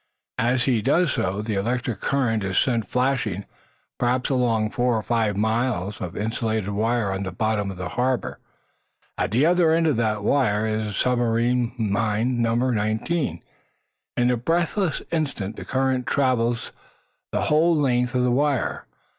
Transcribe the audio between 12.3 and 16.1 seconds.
number nineteen. In a breathless instant the current